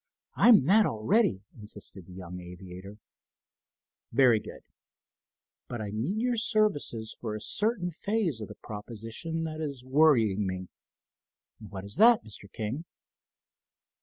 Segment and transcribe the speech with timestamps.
[0.35, 2.97] "I'm that already," insisted the young aviator.
[4.11, 4.63] "Very good,
[5.67, 10.47] but I need your services for a certain phase of the proposition that is worrying
[10.47, 10.69] me."
[11.59, 12.51] "What is that, Mr.
[12.51, 12.85] King?"